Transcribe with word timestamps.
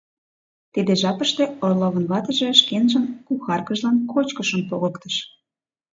Тиде 0.73 0.93
жапыште 1.01 1.43
Орловын 1.65 2.05
ватыже 2.11 2.49
шкенжын 2.61 3.05
кухаркыжлан 3.27 3.97
кочкышым 4.11 4.61
погыктыш. 4.69 5.15